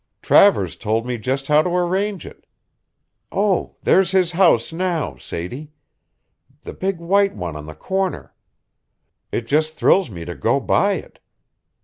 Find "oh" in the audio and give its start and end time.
3.31-3.75